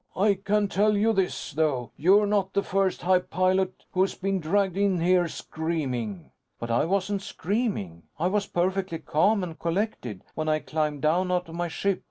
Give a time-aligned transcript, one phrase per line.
[0.15, 1.91] I can tell you this, though.
[1.95, 7.21] You're not the first hype pilot who's been dragged in here screaming." "But I wasn't
[7.21, 8.01] screaming!
[8.17, 11.99] I was perfectly calm and collected, when I climbed down out of my ship.